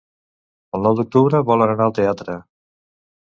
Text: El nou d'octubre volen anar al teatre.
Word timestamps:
El 0.77 0.85
nou 0.87 0.95
d'octubre 0.99 1.41
volen 1.49 1.73
anar 1.73 1.87
al 1.89 1.95
teatre. 1.99 2.39